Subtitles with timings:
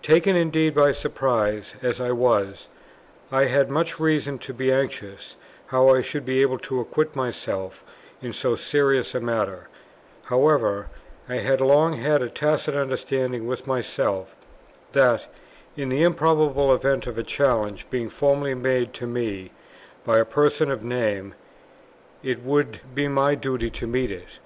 [0.00, 2.68] Taken indeed by surprise, as I was,
[3.30, 7.84] I had much reason to be anxious how I should be able to acquit myself
[8.22, 9.68] in so serious a matter;
[10.24, 10.88] however,
[11.28, 14.34] I had long had a tacit understanding with myself,
[14.92, 15.26] that,
[15.76, 19.50] in the improbable event of a challenge being formally made to me,
[20.06, 21.34] by a person of name,
[22.22, 24.38] it would be my duty to meet it.